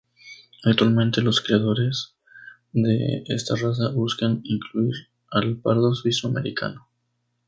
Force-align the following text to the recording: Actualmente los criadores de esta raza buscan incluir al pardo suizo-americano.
Actualmente 0.63 1.21
los 1.21 1.41
criadores 1.41 2.15
de 2.73 3.23
esta 3.27 3.53
raza 3.55 3.89
buscan 3.91 4.41
incluir 4.45 4.95
al 5.29 5.57
pardo 5.57 5.93
suizo-americano. 5.93 6.87